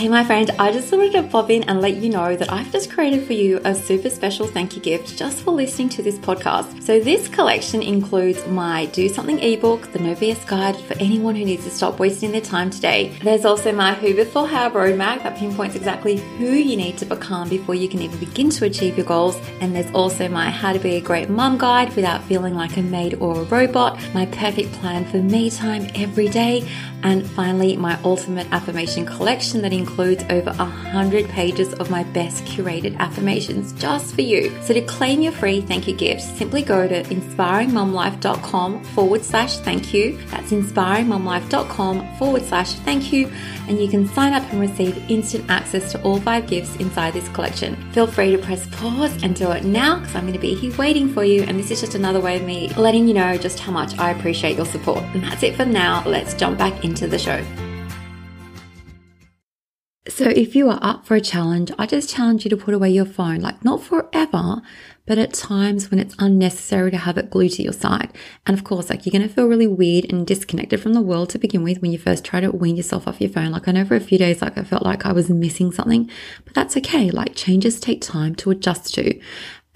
Hey, 0.01 0.09
my 0.09 0.25
friend, 0.25 0.51
I 0.59 0.73
just 0.73 0.91
wanted 0.91 1.13
to 1.13 1.25
pop 1.25 1.51
in 1.51 1.63
and 1.65 1.83
let 1.83 1.97
you 1.97 2.09
know 2.09 2.35
that 2.35 2.51
I've 2.51 2.73
just 2.73 2.91
created 2.91 3.27
for 3.27 3.35
you 3.35 3.61
a 3.67 3.75
super 3.75 4.09
special 4.09 4.47
thank 4.47 4.75
you 4.75 4.81
gift 4.81 5.19
just 5.19 5.43
for 5.43 5.51
listening 5.51 5.91
to 5.91 6.03
this 6.03 6.17
podcast. 6.17 6.83
So, 6.83 7.01
this 7.01 7.29
collection 7.29 7.83
includes 7.83 8.47
my 8.47 8.87
Do 8.87 9.11
Something 9.11 9.39
ebook, 9.41 9.93
the 9.93 9.99
No 9.99 10.15
BS 10.15 10.47
guide 10.47 10.77
for 10.77 10.95
anyone 10.95 11.37
who 11.37 11.45
needs 11.45 11.65
to 11.65 11.71
stop 11.71 11.99
wasting 11.99 12.33
their 12.33 12.41
time 12.41 12.71
today. 12.71 13.15
There's 13.23 13.45
also 13.45 13.73
my 13.73 13.93
Who 13.93 14.15
Before 14.15 14.49
How 14.49 14.71
roadmap 14.71 15.23
that 15.23 15.37
pinpoints 15.37 15.77
exactly 15.77 16.17
who 16.17 16.47
you 16.47 16.79
need 16.79 16.97
to 16.97 17.05
become 17.05 17.51
before 17.51 17.75
you 17.75 17.87
can 17.87 18.01
even 18.01 18.19
begin 18.19 18.49
to 18.49 18.65
achieve 18.65 18.97
your 18.97 19.05
goals. 19.05 19.37
And 19.61 19.77
there's 19.77 19.93
also 19.93 20.31
my 20.31 20.49
How 20.49 20.73
to 20.73 20.79
Be 20.79 20.97
a 20.97 21.03
Great 21.03 21.29
Mum 21.29 21.59
guide 21.59 21.95
without 21.95 22.25
feeling 22.25 22.55
like 22.55 22.79
a 22.79 22.83
maid 22.83 23.19
or 23.21 23.43
a 23.43 23.45
robot, 23.45 24.01
my 24.15 24.25
perfect 24.25 24.73
plan 24.73 25.05
for 25.05 25.19
me 25.19 25.51
time 25.51 25.91
every 25.95 26.29
day, 26.29 26.67
and 27.03 27.27
finally, 27.27 27.77
my 27.77 27.99
ultimate 28.03 28.47
affirmation 28.51 29.05
collection 29.05 29.61
that 29.63 29.73
includes 29.75 29.90
over 29.99 30.51
a 30.51 30.65
hundred 30.65 31.29
pages 31.29 31.73
of 31.75 31.91
my 31.91 32.05
best 32.05 32.45
curated 32.45 32.97
affirmations 32.99 33.73
just 33.75 34.15
for 34.15 34.23
you. 34.23 34.51
So 34.63 34.75
to 34.75 34.81
claim 34.83 35.21
your 35.21 35.33
free 35.33 35.61
thank 35.61 35.87
you 35.87 35.95
gift, 35.95 36.23
simply 36.23 36.63
go 36.63 36.87
to 36.87 37.03
inspiringmumlife.com 37.03 38.85
forward 38.85 39.23
slash 39.23 39.59
thank 39.59 39.93
you. 39.95 40.19
That's 40.29 40.53
inspiringmumlife.com 40.53 42.17
forward 42.17 42.43
slash 42.43 42.75
thank 42.75 43.13
you. 43.13 43.31
And 43.69 43.81
you 43.81 43.89
can 43.89 44.09
sign 44.09 44.33
up 44.33 44.43
and 44.53 44.61
receive 44.61 44.97
instant 45.11 45.49
access 45.49 45.93
to 45.93 46.03
all 46.03 46.21
five 46.21 46.47
gifts 46.47 46.75
inside 46.77 47.15
this 47.15 47.29
collection. 47.29 47.77
Feel 47.93 48.07
free 48.07 48.33
to 48.33 48.39
press 48.39 48.67
pause 48.73 49.23
and 49.23 49.35
do 49.35 49.51
it 49.51 49.65
now 49.65 49.99
because 50.01 50.15
I'm 50.15 50.23
going 50.23 50.35
to 50.35 50.39
be 50.39 50.55
here 50.55 50.77
waiting 50.77 51.13
for 51.13 51.25
you. 51.25 51.43
And 51.43 51.59
this 51.59 51.71
is 51.71 51.81
just 51.81 51.95
another 51.95 52.21
way 52.21 52.37
of 52.37 52.45
me 52.45 52.69
letting 52.75 53.07
you 53.07 53.15
know 53.15 53.37
just 53.37 53.59
how 53.59 53.73
much 53.73 53.99
I 53.99 54.11
appreciate 54.11 54.57
your 54.57 54.67
support. 54.67 55.03
And 55.15 55.23
that's 55.23 55.43
it 55.43 55.57
for 55.57 55.65
now. 55.65 56.03
Let's 56.07 56.35
jump 56.35 56.59
back 56.59 56.85
into 56.85 57.07
the 57.07 57.19
show. 57.19 57.45
So, 60.11 60.25
if 60.25 60.57
you 60.57 60.69
are 60.69 60.79
up 60.83 61.07
for 61.07 61.15
a 61.15 61.21
challenge, 61.21 61.71
I 61.79 61.87
just 61.87 62.11
challenge 62.11 62.45
you 62.45 62.51
to 62.51 62.57
put 62.57 62.75
away 62.75 62.91
your 62.91 63.05
phone, 63.05 63.39
like 63.39 63.65
not 63.65 63.81
forever, 63.81 64.61
but 65.07 65.19
at 65.19 65.33
times 65.33 65.89
when 65.89 66.01
it's 66.01 66.17
unnecessary 66.19 66.91
to 66.91 66.97
have 66.97 67.17
it 67.17 67.31
glued 67.31 67.53
to 67.53 67.63
your 67.63 67.73
side. 67.73 68.13
And 68.45 68.59
of 68.59 68.65
course, 68.65 68.91
like 68.91 69.07
you're 69.07 69.13
going 69.13 69.27
to 69.27 69.33
feel 69.33 69.47
really 69.47 69.69
weird 69.69 70.13
and 70.13 70.27
disconnected 70.27 70.81
from 70.81 70.95
the 70.95 71.01
world 71.01 71.31
to 71.31 71.39
begin 71.39 71.63
with 71.63 71.81
when 71.81 71.93
you 71.93 71.99
first 71.99 72.25
try 72.25 72.41
to 72.41 72.51
wean 72.51 72.77
yourself 72.77 73.07
off 73.07 73.21
your 73.21 73.31
phone. 73.31 73.53
Like 73.53 73.69
I 73.69 73.73
know 73.73 73.85
for 73.85 73.95
a 73.95 74.01
few 74.01 74.19
days, 74.19 74.43
like 74.43 74.59
I 74.59 74.65
felt 74.65 74.83
like 74.83 75.07
I 75.07 75.13
was 75.13 75.31
missing 75.31 75.71
something, 75.71 76.11
but 76.45 76.55
that's 76.55 76.77
okay. 76.79 77.13
Like 77.13 77.37
changes 77.37 77.79
take 77.79 78.03
time 78.03 78.35
to 78.37 78.51
adjust 78.51 78.93
to. 78.95 79.19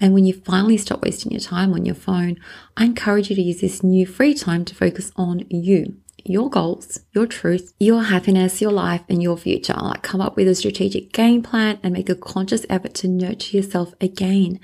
And 0.01 0.13
when 0.13 0.25
you 0.25 0.33
finally 0.33 0.75
stop 0.75 1.01
wasting 1.01 1.31
your 1.31 1.39
time 1.39 1.71
on 1.71 1.85
your 1.85 1.95
phone, 1.95 2.35
I 2.75 2.83
encourage 2.83 3.29
you 3.29 3.37
to 3.37 3.41
use 3.41 3.61
this 3.61 3.83
new 3.83 4.05
free 4.05 4.33
time 4.33 4.65
to 4.65 4.75
focus 4.75 5.13
on 5.15 5.45
you 5.49 5.95
your 6.25 6.49
goals, 6.49 6.99
your 7.13 7.27
truth, 7.27 7.73
your 7.79 8.03
happiness, 8.03 8.59
your 8.59 8.71
life, 8.71 9.01
and 9.07 9.21
your 9.21 9.37
future. 9.37 9.75
Like 9.75 10.01
come 10.01 10.21
up 10.21 10.35
with 10.35 10.47
a 10.47 10.55
strategic 10.55 11.13
game 11.13 11.43
plan 11.43 11.79
and 11.83 11.93
make 11.93 12.09
a 12.09 12.15
conscious 12.15 12.65
effort 12.69 12.95
to 12.95 13.07
nurture 13.07 13.57
yourself 13.57 13.93
again. 14.01 14.59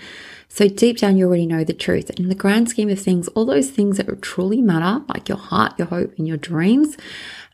So 0.50 0.68
deep 0.68 0.98
down, 0.98 1.18
you 1.18 1.28
already 1.28 1.46
know 1.46 1.64
the 1.64 1.74
truth. 1.74 2.10
In 2.12 2.28
the 2.28 2.36
grand 2.36 2.70
scheme 2.70 2.90
of 2.90 3.00
things, 3.00 3.28
all 3.30 3.46
those 3.46 3.70
things 3.70 3.98
that 3.98 4.22
truly 4.22 4.62
matter, 4.62 5.06
like 5.08 5.30
your 5.30 5.38
heart, 5.38 5.74
your 5.78 5.88
hope, 5.88 6.14
and 6.18 6.28
your 6.28 6.38
dreams, 6.38 6.98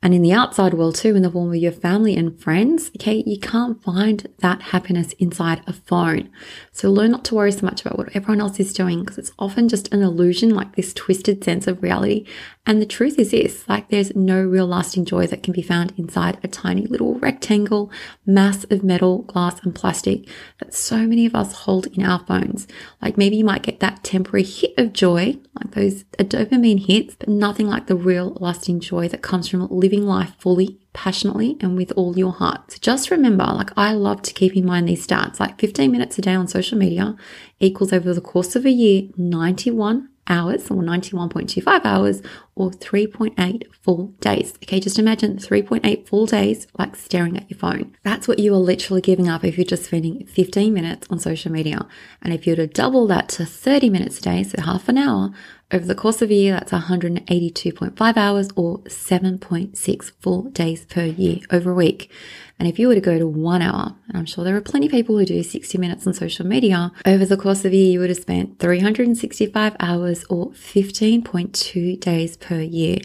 and 0.02 0.14
in 0.14 0.22
the 0.22 0.34
outside 0.34 0.74
world 0.74 0.96
too, 0.96 1.16
in 1.16 1.24
the 1.24 1.32
form 1.32 1.50
of 1.50 1.56
your 1.56 1.72
family 1.72 2.16
and 2.16 2.40
friends, 2.40 2.92
okay, 2.98 3.24
you 3.26 3.40
can't 3.40 3.84
find 3.84 4.28
that 4.40 4.62
happiness 4.62 5.14
inside 5.14 5.62
a 5.66 5.74
phone. 5.74 6.30
So 6.72 6.92
learn 6.92 7.12
not 7.12 7.26
to 7.26 7.36
worry 7.36 7.52
so 7.52 7.66
much 7.66 7.82
about 7.82 7.98
what 7.98 8.16
everyone 8.16 8.42
else 8.42 8.60
is 8.60 8.74
doing 8.74 9.00
because 9.02 9.18
it's 9.18 9.32
often 9.40 9.68
just 9.68 9.92
an 9.94 10.04
illusion, 10.04 10.50
like 10.54 10.76
this 10.76 10.94
twisted 10.94 11.44
sense 11.44 11.68
of 11.68 11.82
reality 11.82 12.26
And 12.68 12.82
the 12.82 12.86
truth 12.86 13.18
is 13.18 13.32
this, 13.32 13.68
like 13.70 13.88
there's 13.88 14.14
no 14.14 14.42
real 14.44 14.68
lasting 14.68 15.06
joy 15.06 15.26
that 15.28 15.42
can 15.42 15.54
be 15.54 15.62
found 15.62 15.94
inside 15.96 16.38
a 16.44 16.50
tiny 16.50 16.86
little 16.86 17.16
rectangle 17.16 17.90
mass 18.26 18.66
of 18.66 18.84
metal, 18.84 19.20
glass 19.20 19.64
and 19.64 19.74
plastic 19.74 20.28
that 20.60 20.74
so 20.74 21.08
many 21.08 21.26
of 21.26 21.34
us 21.34 21.54
hold 21.54 21.88
in 21.88 22.04
our 22.04 22.20
phones. 22.26 22.68
Like 23.02 23.18
maybe 23.18 23.38
you 23.38 23.46
might 23.46 23.64
get 23.64 23.80
that 23.80 24.04
temporary 24.04 24.44
hit 24.44 24.74
of 24.78 24.92
joy, 24.92 25.38
like 25.56 25.72
those 25.72 26.04
uh, 26.20 26.24
dopamine 26.24 26.86
hits, 26.86 27.16
but 27.16 27.30
nothing 27.30 27.68
like 27.68 27.88
the 27.88 27.96
real 27.96 28.36
lasting 28.42 28.82
joy 28.82 29.08
that 29.08 29.22
comes 29.22 29.48
from 29.48 29.66
living 29.70 29.87
life 29.96 30.34
fully 30.40 30.80
passionately 30.94 31.58
and 31.62 31.78
with 31.78 31.92
all 31.94 32.18
your 32.18 32.34
heart. 32.34 32.72
So 32.72 32.78
just 32.82 33.12
remember, 33.12 33.46
like 33.46 33.72
I 33.78 33.94
love 33.94 34.22
to 34.24 34.34
keep 34.34 34.56
in 34.56 34.66
mind 34.66 34.88
these 34.90 35.06
stats, 35.06 35.40
like 35.40 35.60
15 35.60 35.92
minutes 35.92 36.18
a 36.18 36.22
day 36.22 36.34
on 36.34 36.48
social 36.48 36.78
media 36.78 37.16
equals 37.60 37.94
over 37.94 38.14
the 38.14 38.22
course 38.22 38.56
of 38.56 38.66
a 38.66 38.72
year, 38.72 39.10
91 39.16 40.10
hours 40.30 40.70
or 40.70 40.82
91.25 40.82 41.82
hours 41.86 42.22
or 42.56 42.72
3.8 42.72 43.64
full 43.74 44.08
days. 44.20 44.54
Okay, 44.64 44.80
just 44.80 45.00
imagine 45.00 45.38
3.8 45.38 46.08
full 46.08 46.26
days 46.26 46.68
like 46.78 46.96
staring 46.96 47.38
at 47.38 47.50
your 47.50 47.60
phone. 47.60 47.96
That's 48.04 48.28
what 48.28 48.40
you 48.40 48.54
are 48.54 48.58
literally 48.58 49.02
giving 49.02 49.28
up 49.28 49.44
if 49.44 49.58
you're 49.58 49.66
just 49.66 49.86
spending 49.86 50.26
15 50.26 50.74
minutes 50.74 51.08
on 51.10 51.20
social 51.20 51.52
media. 51.52 51.88
And 52.22 52.34
if 52.34 52.46
you 52.46 52.54
were 52.54 52.58
to 52.58 52.68
double 52.68 53.08
that 53.08 53.30
to 53.30 53.46
30 53.46 53.90
minutes 53.90 54.20
a 54.20 54.22
day, 54.22 54.44
so 54.44 54.62
half 54.62 54.90
an 54.90 54.98
hour, 54.98 55.32
over 55.70 55.86
the 55.86 55.96
course 55.96 56.22
of 56.22 56.32
a 56.32 56.34
year, 56.34 56.54
that's 56.54 56.72
182.5 56.72 58.18
hours 58.18 58.50
or 58.56 58.80
7.6 58.80 60.12
full 60.22 60.44
days 60.44 60.86
per 60.86 61.04
year 61.04 61.40
over 61.52 61.72
a 61.72 61.76
week. 61.76 62.10
And 62.58 62.70
if 62.70 62.80
you 62.80 62.88
were 62.88 62.96
to 62.96 63.02
go 63.02 63.20
to 63.20 63.28
one 63.28 63.62
hour, 63.62 63.96
and 64.08 64.18
I'm 64.18 64.26
sure 64.26 64.46
there 64.46 64.56
are 64.56 64.62
plenty 64.62 64.86
of 64.86 64.92
people 64.92 65.18
who 65.18 65.26
do 65.26 65.44
60 65.44 65.78
minutes 65.78 66.08
on 66.08 66.14
social 66.14 66.48
media, 66.48 66.94
over 67.06 67.26
the 67.26 67.36
course 67.36 67.66
of 67.66 67.74
a 67.74 67.76
year, 67.76 67.92
you 67.92 68.00
would 68.00 68.10
have 68.10 68.18
spent 68.18 68.60
365 68.60 69.76
hours 69.80 70.24
or 70.30 70.52
15.2 70.52 72.00
days 72.00 72.38
per 72.38 72.62
year. 72.62 73.00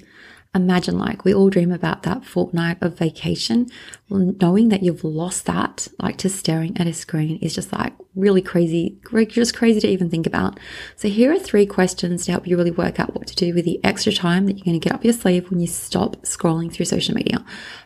Imagine 0.55 0.99
like 0.99 1.25
we 1.25 1.35
all 1.35 1.51
dream 1.51 1.73
about 1.73 2.03
that 2.03 2.25
fortnight 2.25 2.77
of 2.81 2.97
vacation. 2.97 3.69
Knowing 4.13 4.69
that 4.69 4.83
you've 4.83 5.05
lost 5.05 5.47
that, 5.47 5.89
like 5.99 6.19
just 6.19 6.37
staring 6.37 6.77
at 6.79 6.87
a 6.87 6.93
screen 6.93 7.39
is 7.39 7.55
just 7.55 7.73
like 7.73 7.95
really 8.15 8.43
crazy, 8.43 9.01
just 9.29 9.57
crazy 9.57 9.81
to 9.81 9.89
even 9.89 10.11
think 10.11 10.27
about. 10.27 10.61
So 10.97 11.09
here 11.09 11.33
are 11.33 11.39
three 11.39 11.65
questions 11.65 12.27
to 12.27 12.33
help 12.33 12.47
you 12.47 12.57
really 12.57 12.71
work 12.71 13.01
out 13.01 13.15
what 13.15 13.27
to 13.29 13.35
do 13.35 13.55
with 13.55 13.65
the 13.65 13.83
extra 13.83 14.13
time 14.13 14.47
that 14.47 14.59
you're 14.59 14.65
going 14.65 14.79
to 14.79 14.87
get 14.87 14.95
up 14.95 15.05
your 15.05 15.15
sleeve 15.15 15.51
when 15.51 15.61
you 15.61 15.67
stop 15.67 16.17
scrolling 16.23 16.71
through 16.71 16.87
social 16.87 17.15
media. 17.15 17.45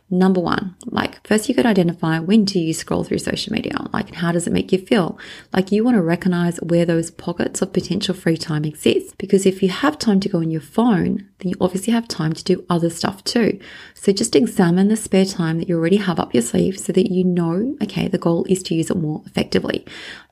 Number 0.08 0.40
one, 0.40 0.76
like 0.86 1.26
first 1.26 1.48
you 1.48 1.54
could 1.54 1.66
identify 1.66 2.20
when 2.20 2.44
do 2.44 2.60
you 2.60 2.72
scroll 2.72 3.02
through 3.02 3.18
social 3.18 3.52
media? 3.52 3.76
Like 3.92 4.14
how 4.14 4.30
does 4.30 4.46
it 4.46 4.52
make 4.52 4.70
you 4.70 4.78
feel? 4.78 5.18
Like 5.52 5.72
you 5.72 5.82
want 5.82 5.96
to 5.96 6.02
recognize 6.02 6.58
where 6.58 6.84
those 6.84 7.10
pockets 7.10 7.60
of 7.60 7.72
potential 7.72 8.14
free 8.14 8.36
time 8.36 8.64
exist. 8.64 9.18
Because 9.18 9.46
if 9.46 9.64
you 9.64 9.68
have 9.68 9.98
time 9.98 10.20
to 10.20 10.28
go 10.28 10.38
on 10.38 10.50
your 10.50 10.60
phone, 10.60 11.28
then 11.38 11.50
you 11.50 11.56
obviously 11.60 11.92
have 11.92 12.06
time 12.06 12.32
to 12.34 12.44
do 12.44 12.64
other 12.70 12.88
stuff 12.88 13.24
too. 13.24 13.58
So 13.94 14.12
just 14.12 14.36
examine 14.36 14.88
the 14.88 14.96
spare 14.96 15.24
time 15.24 15.58
that 15.58 15.68
you 15.68 15.76
already 15.76 15.96
have 15.96 16.15
up 16.18 16.34
your 16.34 16.42
sleeve 16.42 16.78
so 16.78 16.92
that 16.92 17.10
you 17.10 17.24
know, 17.24 17.76
okay, 17.82 18.08
the 18.08 18.18
goal 18.18 18.44
is 18.48 18.62
to 18.64 18.74
use 18.74 18.90
it 18.90 18.96
more 18.96 19.22
effectively. 19.26 19.84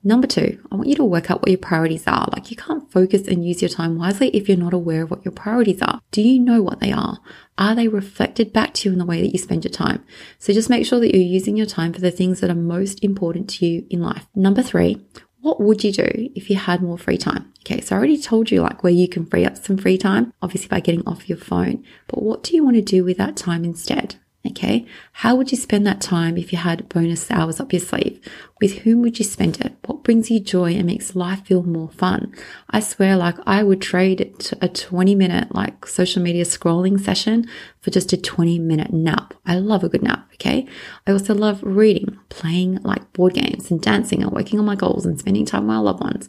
Number 0.02 0.26
two, 0.26 0.62
I 0.70 0.76
want 0.76 0.88
you 0.88 0.96
to 0.96 1.04
work 1.04 1.30
out 1.30 1.40
what 1.40 1.50
your 1.50 1.58
priorities 1.58 2.06
are. 2.06 2.28
Like 2.32 2.50
you 2.50 2.56
can't 2.56 2.90
focus 2.90 3.26
and 3.26 3.46
use 3.46 3.62
your 3.62 3.68
time 3.68 3.96
wisely 3.96 4.28
if 4.28 4.48
you're 4.48 4.58
not 4.58 4.74
aware 4.74 5.02
of 5.02 5.10
what 5.10 5.24
your 5.24 5.32
priorities 5.32 5.82
are. 5.82 6.00
Do 6.10 6.22
you 6.22 6.38
know 6.38 6.62
what 6.62 6.80
they 6.80 6.92
are? 6.92 7.18
Are 7.56 7.74
they 7.74 7.88
reflected 7.88 8.52
back 8.52 8.74
to 8.74 8.88
you 8.88 8.92
in 8.92 8.98
the 8.98 9.06
way 9.06 9.22
that 9.22 9.32
you 9.32 9.38
spend 9.38 9.64
your 9.64 9.72
time? 9.72 10.04
So 10.38 10.52
just 10.52 10.70
make 10.70 10.86
sure 10.86 11.00
that 11.00 11.14
you're 11.14 11.22
using 11.22 11.56
your 11.56 11.66
time 11.66 11.92
for 11.92 12.00
the 12.00 12.10
things 12.10 12.40
that 12.40 12.50
are 12.50 12.54
most 12.54 13.02
important 13.02 13.48
to 13.50 13.66
you 13.66 13.86
in 13.90 14.02
life. 14.02 14.26
Number 14.34 14.62
three, 14.62 15.04
what 15.44 15.60
would 15.60 15.84
you 15.84 15.92
do 15.92 16.30
if 16.34 16.48
you 16.48 16.56
had 16.56 16.82
more 16.82 16.96
free 16.96 17.18
time? 17.18 17.52
Okay, 17.60 17.82
so 17.82 17.94
I 17.94 17.98
already 17.98 18.20
told 18.20 18.50
you 18.50 18.62
like 18.62 18.82
where 18.82 18.92
you 18.92 19.06
can 19.06 19.26
free 19.26 19.44
up 19.44 19.58
some 19.58 19.76
free 19.76 19.98
time, 19.98 20.32
obviously 20.40 20.68
by 20.68 20.80
getting 20.80 21.06
off 21.06 21.28
your 21.28 21.36
phone. 21.36 21.84
But 22.08 22.22
what 22.22 22.42
do 22.42 22.56
you 22.56 22.64
want 22.64 22.76
to 22.76 22.82
do 22.82 23.04
with 23.04 23.18
that 23.18 23.36
time 23.36 23.62
instead? 23.62 24.16
Okay. 24.46 24.84
How 25.12 25.34
would 25.36 25.50
you 25.50 25.56
spend 25.56 25.86
that 25.86 26.02
time 26.02 26.36
if 26.36 26.52
you 26.52 26.58
had 26.58 26.86
bonus 26.90 27.30
hours 27.30 27.60
up 27.60 27.72
your 27.72 27.80
sleeve? 27.80 28.20
With 28.60 28.80
whom 28.80 29.00
would 29.00 29.18
you 29.18 29.24
spend 29.24 29.58
it? 29.60 29.74
What 29.86 30.04
brings 30.04 30.30
you 30.30 30.38
joy 30.38 30.74
and 30.74 30.84
makes 30.84 31.16
life 31.16 31.46
feel 31.46 31.62
more 31.62 31.88
fun? 31.88 32.34
I 32.68 32.80
swear, 32.80 33.16
like 33.16 33.36
I 33.46 33.62
would 33.62 33.80
trade 33.80 34.34
a 34.60 34.68
20 34.68 35.14
minute 35.14 35.54
like 35.54 35.86
social 35.86 36.22
media 36.22 36.44
scrolling 36.44 37.00
session 37.00 37.48
for 37.80 37.90
just 37.90 38.12
a 38.12 38.18
20 38.18 38.58
minute 38.58 38.92
nap. 38.92 39.32
I 39.46 39.54
love 39.56 39.82
a 39.82 39.88
good 39.88 40.02
nap. 40.02 40.28
Okay. 40.34 40.66
I 41.06 41.12
also 41.12 41.34
love 41.34 41.62
reading, 41.62 42.18
playing 42.28 42.82
like 42.82 43.14
board 43.14 43.32
games 43.32 43.70
and 43.70 43.80
dancing 43.80 44.22
and 44.22 44.30
working 44.30 44.58
on 44.58 44.66
my 44.66 44.76
goals 44.76 45.06
and 45.06 45.18
spending 45.18 45.46
time 45.46 45.62
with 45.62 45.68
my 45.68 45.78
loved 45.78 46.02
ones. 46.02 46.28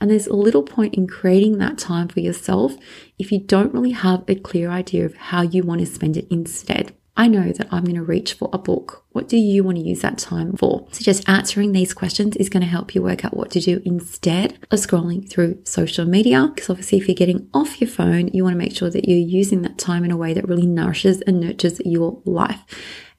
And 0.00 0.08
there's 0.08 0.28
little 0.28 0.62
point 0.62 0.94
in 0.94 1.08
creating 1.08 1.58
that 1.58 1.78
time 1.78 2.06
for 2.06 2.20
yourself 2.20 2.76
if 3.18 3.32
you 3.32 3.40
don't 3.40 3.74
really 3.74 3.90
have 3.90 4.22
a 4.28 4.36
clear 4.36 4.70
idea 4.70 5.04
of 5.04 5.16
how 5.16 5.42
you 5.42 5.64
want 5.64 5.80
to 5.80 5.86
spend 5.86 6.16
it 6.16 6.28
instead. 6.30 6.94
I 7.16 7.28
know 7.28 7.52
that 7.52 7.68
I'm 7.70 7.84
going 7.84 7.96
to 7.96 8.02
reach 8.02 8.34
for 8.34 8.50
a 8.52 8.58
book. 8.58 9.04
What 9.12 9.28
do 9.28 9.38
you 9.38 9.64
want 9.64 9.78
to 9.78 9.82
use 9.82 10.00
that 10.02 10.18
time 10.18 10.54
for? 10.56 10.86
So 10.92 11.02
just 11.02 11.26
answering 11.28 11.72
these 11.72 11.94
questions 11.94 12.36
is 12.36 12.50
going 12.50 12.60
to 12.60 12.68
help 12.68 12.94
you 12.94 13.02
work 13.02 13.24
out 13.24 13.36
what 13.36 13.50
to 13.52 13.60
do 13.60 13.80
instead 13.84 14.58
of 14.70 14.78
scrolling 14.78 15.28
through 15.28 15.62
social 15.64 16.04
media. 16.04 16.50
Because 16.54 16.68
obviously 16.68 16.98
if 16.98 17.08
you're 17.08 17.14
getting 17.14 17.48
off 17.54 17.80
your 17.80 17.88
phone, 17.88 18.28
you 18.28 18.44
want 18.44 18.54
to 18.54 18.58
make 18.58 18.76
sure 18.76 18.90
that 18.90 19.08
you're 19.08 19.18
using 19.18 19.62
that 19.62 19.78
time 19.78 20.04
in 20.04 20.10
a 20.10 20.16
way 20.16 20.34
that 20.34 20.46
really 20.46 20.66
nourishes 20.66 21.22
and 21.22 21.40
nurtures 21.40 21.80
your 21.84 22.20
life. 22.24 22.60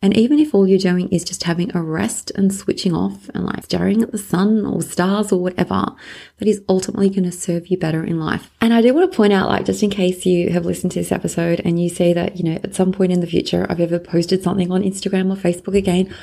And 0.02 0.16
even 0.16 0.38
if 0.38 0.54
all 0.54 0.68
you're 0.68 0.78
doing 0.78 1.10
is 1.10 1.24
just 1.24 1.44
having 1.44 1.76
a 1.76 1.82
rest 1.82 2.32
and 2.36 2.54
switching 2.54 2.94
off 2.94 3.30
and 3.34 3.46
like 3.46 3.64
staring 3.64 4.04
at 4.04 4.12
the 4.12 4.18
sun 4.18 4.66
or 4.66 4.82
stars 4.82 5.32
or 5.32 5.42
whatever, 5.42 5.86
that 6.38 6.48
is 6.48 6.62
ultimately 6.70 7.10
going 7.10 7.24
to 7.24 7.32
serve 7.32 7.68
you 7.68 7.78
better 7.78 8.04
in 8.04 8.20
life. 8.20 8.52
And 8.62 8.74
I 8.74 8.82
do 8.82 8.94
want 8.94 9.12
to 9.12 9.18
point 9.18 9.34
out, 9.34 9.50
like, 9.50 9.66
just 9.66 9.82
in 9.82 9.90
case 9.90 10.26
you 10.26 10.52
have 10.52 10.66
listened 10.66 10.92
to 10.92 11.00
this 11.00 11.12
episode 11.12 11.62
and 11.66 11.82
you 11.82 11.90
see 11.90 12.14
that, 12.14 12.38
you 12.38 12.44
know, 12.44 12.60
at 12.64 12.76
some 12.76 12.92
point 12.92 13.12
in 13.12 13.22
the 13.22 13.28
future, 13.28 13.66
I've 13.70 13.82
ever 13.82 14.00
posted 14.00 14.44
something 14.44 14.72
on 14.72 14.84
Instagram 14.84 15.32
or 15.32 15.36
Facebook 15.36 15.76
again. 15.76 16.14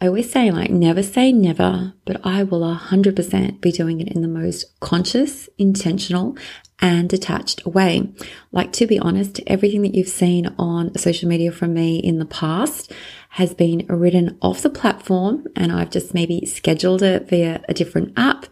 I 0.00 0.08
always 0.08 0.30
say, 0.30 0.50
like, 0.50 0.70
never 0.70 1.02
say 1.02 1.32
never, 1.32 1.94
but 2.04 2.20
I 2.26 2.42
will 2.42 2.60
100% 2.60 3.60
be 3.60 3.72
doing 3.72 4.00
it 4.00 4.08
in 4.08 4.22
the 4.22 4.28
most 4.28 4.78
conscious, 4.80 5.48
intentional, 5.56 6.36
and 6.80 7.08
detached 7.08 7.64
way. 7.66 8.12
Like, 8.52 8.72
to 8.74 8.86
be 8.86 8.98
honest, 8.98 9.40
everything 9.46 9.82
that 9.82 9.94
you've 9.94 10.08
seen 10.08 10.54
on 10.58 10.96
social 10.96 11.28
media 11.28 11.52
from 11.52 11.74
me 11.74 11.98
in 11.98 12.18
the 12.18 12.26
past 12.26 12.92
has 13.34 13.52
been 13.52 13.84
written 13.88 14.38
off 14.40 14.62
the 14.62 14.70
platform 14.70 15.44
and 15.56 15.72
I've 15.72 15.90
just 15.90 16.14
maybe 16.14 16.46
scheduled 16.46 17.02
it 17.02 17.28
via 17.28 17.60
a 17.68 17.74
different 17.74 18.12
app 18.16 18.46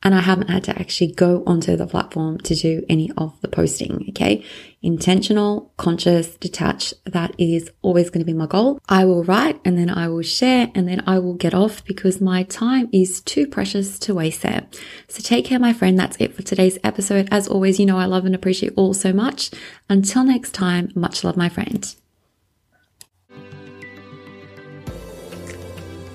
and 0.00 0.14
I 0.14 0.20
haven't 0.20 0.48
had 0.48 0.62
to 0.64 0.78
actually 0.78 1.10
go 1.10 1.42
onto 1.44 1.74
the 1.74 1.88
platform 1.88 2.38
to 2.42 2.54
do 2.54 2.84
any 2.88 3.10
of 3.16 3.36
the 3.40 3.48
posting. 3.48 4.06
Okay. 4.10 4.44
Intentional, 4.80 5.72
conscious, 5.76 6.36
detached. 6.36 6.94
That 7.04 7.34
is 7.36 7.72
always 7.82 8.10
going 8.10 8.20
to 8.20 8.32
be 8.32 8.32
my 8.32 8.46
goal. 8.46 8.78
I 8.88 9.04
will 9.06 9.24
write 9.24 9.60
and 9.64 9.76
then 9.76 9.90
I 9.90 10.06
will 10.06 10.22
share 10.22 10.70
and 10.72 10.86
then 10.86 11.02
I 11.04 11.18
will 11.18 11.34
get 11.34 11.52
off 11.52 11.84
because 11.84 12.20
my 12.20 12.44
time 12.44 12.88
is 12.92 13.20
too 13.20 13.48
precious 13.48 13.98
to 13.98 14.14
waste 14.14 14.42
there. 14.42 14.68
So 15.08 15.20
take 15.20 15.46
care, 15.46 15.58
my 15.58 15.72
friend. 15.72 15.98
That's 15.98 16.16
it 16.20 16.32
for 16.32 16.42
today's 16.42 16.78
episode. 16.84 17.26
As 17.32 17.48
always, 17.48 17.80
you 17.80 17.86
know, 17.86 17.98
I 17.98 18.04
love 18.04 18.24
and 18.24 18.36
appreciate 18.36 18.74
all 18.76 18.94
so 18.94 19.12
much. 19.12 19.50
Until 19.88 20.22
next 20.22 20.52
time, 20.54 20.92
much 20.94 21.24
love, 21.24 21.36
my 21.36 21.48
friend. 21.48 21.92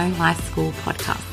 Inspiring 0.00 0.18
Life 0.18 0.50
School 0.50 0.72
podcast. 0.82 1.29